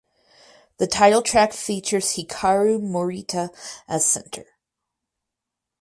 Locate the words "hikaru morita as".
2.15-4.03